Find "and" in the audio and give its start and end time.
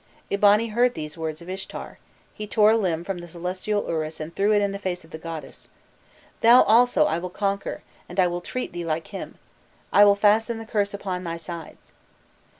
4.19-4.35, 8.09-8.19